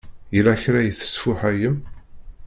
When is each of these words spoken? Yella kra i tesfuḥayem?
Yella 0.35 0.53
kra 0.61 0.79
i 0.87 0.91
tesfuḥayem? 0.99 1.77